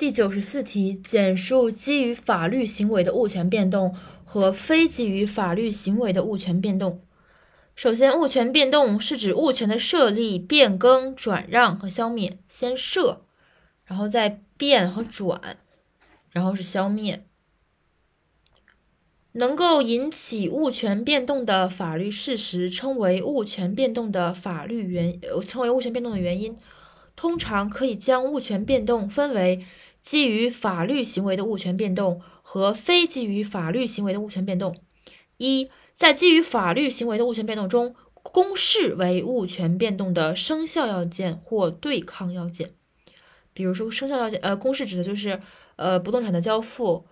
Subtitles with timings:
[0.00, 7.02] 第九十四题，简述基于法律行为的物权变动和非基于法律行为的物权变动。
[7.76, 12.38] 首先，物权变动是指物权的设立、变更、转让和消灭。
[12.48, 13.26] 先设，
[13.84, 15.58] 然后再变和转，
[16.30, 17.26] 然后是消灭。
[19.32, 26.56] 能够引起物权变动的法律事实称为物权变动的法律原，称为物权变动的原因。
[27.14, 29.66] 通常可以将物权变动分为。
[30.02, 34.76] 基于法律行为的物权变动和非基于法律行为的物权变动。
[35.36, 42.70] 一，在基于法律行为的物权变动中，公示为物权变动的生效要件或对抗要件。
[43.52, 45.40] 比如说，生效要件，呃，公示指的就是
[45.76, 47.06] 呃不动产的交付、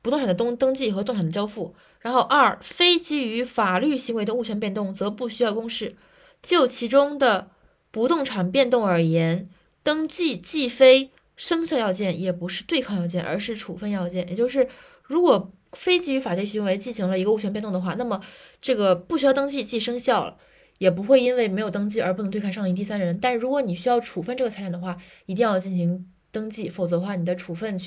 [0.00, 1.74] 不动产的登登记和动产的交付。
[2.00, 5.96] 然后二，非基于法律行为的物权变动则不需要公示。
[6.42, 7.50] 就其中的
[7.90, 9.48] 不动产变动而言，
[9.82, 11.10] 登记既非。
[11.36, 14.28] 生效要件也不是对抗要件，而是处分要件。
[14.28, 14.68] 也就是，
[15.02, 18.20] 如果非基于法律行为进行了一个物权变动的话，那么
[18.60, 20.36] 这个不需要登记即生效了，
[20.78, 23.18] 也不会因为没有登记而不能对抗上一第三人。
[23.18, 27.78] 但如果你需要处分这个财产的话，一定要进行登记，否则的话你的处分，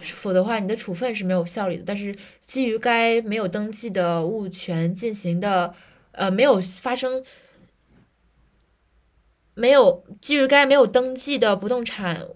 [0.00, 1.84] 否则的话你的处分是没有效力的。
[1.86, 5.72] 但是基于该没有登记的物权进行的，
[6.10, 7.22] 呃，没有发生，
[9.54, 12.26] 没有基于该没有登记的不动产。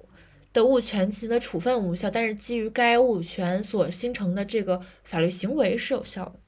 [0.54, 6.40] 的物权进行的处分无效，但是基于该物权所形成的这个法律行为是有效的。